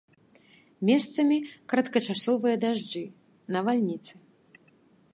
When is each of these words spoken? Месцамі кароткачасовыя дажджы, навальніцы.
Месцамі 0.89 1.37
кароткачасовыя 1.73 2.55
дажджы, 2.65 3.03
навальніцы. 3.57 4.13